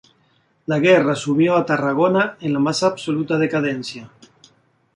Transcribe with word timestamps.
La 0.71 0.79
guerra 0.83 1.13
sumió 1.23 1.57
a 1.57 1.63
Tarragona 1.67 2.35
en 2.39 2.53
la 2.53 2.57
más 2.57 2.81
absoluta 2.81 3.37
decadencia. 3.37 4.09